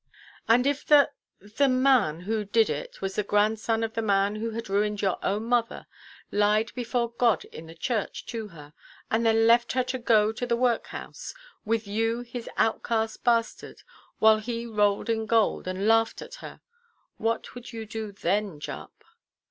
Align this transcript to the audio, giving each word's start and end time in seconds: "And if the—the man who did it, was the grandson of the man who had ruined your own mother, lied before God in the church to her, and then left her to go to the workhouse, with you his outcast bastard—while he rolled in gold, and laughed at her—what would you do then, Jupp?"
"And 0.47 0.65
if 0.65 0.83
the—the 0.83 1.69
man 1.69 2.21
who 2.21 2.43
did 2.43 2.71
it, 2.71 3.03
was 3.03 3.13
the 3.17 3.23
grandson 3.23 3.83
of 3.83 3.93
the 3.93 4.01
man 4.01 4.37
who 4.37 4.49
had 4.49 4.67
ruined 4.67 4.99
your 5.03 5.19
own 5.23 5.43
mother, 5.43 5.85
lied 6.31 6.71
before 6.73 7.11
God 7.11 7.45
in 7.45 7.67
the 7.67 7.75
church 7.75 8.25
to 8.25 8.47
her, 8.47 8.73
and 9.11 9.23
then 9.23 9.45
left 9.45 9.73
her 9.73 9.83
to 9.83 9.99
go 9.99 10.31
to 10.31 10.47
the 10.47 10.55
workhouse, 10.57 11.35
with 11.65 11.85
you 11.85 12.21
his 12.21 12.49
outcast 12.57 13.23
bastard—while 13.23 14.39
he 14.39 14.65
rolled 14.65 15.07
in 15.07 15.27
gold, 15.27 15.67
and 15.67 15.87
laughed 15.87 16.23
at 16.23 16.33
her—what 16.41 17.53
would 17.53 17.71
you 17.71 17.85
do 17.85 18.11
then, 18.11 18.59
Jupp?" 18.59 19.03